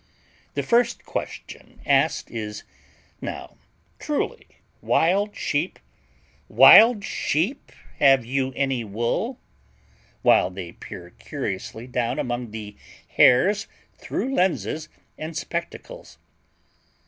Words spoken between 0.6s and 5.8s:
first question asked, is, "Now truly, wild sheep,